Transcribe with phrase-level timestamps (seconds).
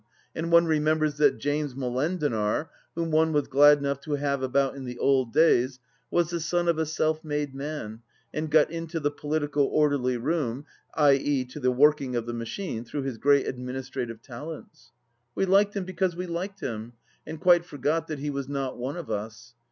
[0.33, 4.83] And one remembers that James Molendinar, whom one was glad enough to have about in
[4.85, 8.01] the old days, was the son of a self made man
[8.33, 11.45] and got in to the Political Orderly Room, i.e.
[11.45, 14.91] to the working of the machine, through his great administrative talents.
[15.35, 16.93] We liked him because we liked him,
[17.27, 19.53] and quite forgot that he was not one of us.